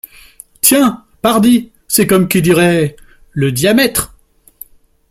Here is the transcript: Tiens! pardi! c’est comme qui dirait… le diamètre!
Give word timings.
Tiens! 0.61 1.05
pardi! 1.21 1.69
c’est 1.87 2.07
comme 2.07 2.27
qui 2.27 2.41
dirait… 2.41 2.95
le 3.33 3.51
diamètre! 3.51 4.17